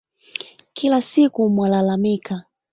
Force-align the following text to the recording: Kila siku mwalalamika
Kila 0.73 1.01
siku 1.01 1.49
mwalalamika 1.49 2.43